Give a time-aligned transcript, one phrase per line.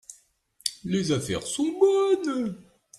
[0.83, 2.57] Les affaires sont bonnes.